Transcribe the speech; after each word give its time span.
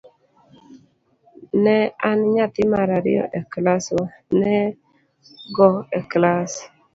Ne 1.63 1.75
an 2.09 2.19
nyathi 2.33 2.61
mar 2.71 2.89
ariyo 2.97 3.23
e 3.39 3.41
klaswa, 3.51 4.03
ne- 4.39 4.55
go 5.55 5.69
e 5.97 5.99
klas. 6.11 6.51